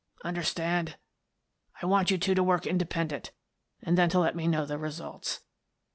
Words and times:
Understand? 0.25 0.97
I 1.79 1.85
want 1.85 2.09
you 2.09 2.17
two 2.17 2.33
to 2.33 2.41
work 2.41 2.65
independent, 2.65 3.29
and 3.83 3.95
then 3.99 4.09
to 4.09 4.17
let 4.19 4.35
me 4.35 4.47
know 4.47 4.65
the 4.65 4.79
results. 4.79 5.41